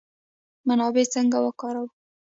[0.67, 1.87] منابع څنګه وکاروو؟